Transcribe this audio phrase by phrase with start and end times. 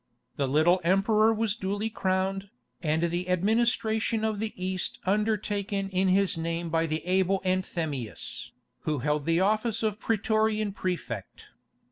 [0.35, 2.49] The little emperor was duly crowned,
[2.81, 8.97] and the administration of the East undertaken in his name by the able Anthemius, who
[9.05, 11.49] held the office of Praetorian Praefect.